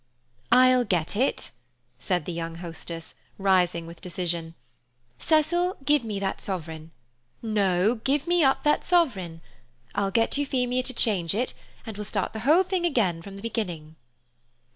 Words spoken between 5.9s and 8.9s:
me that sovereign. No, give me up that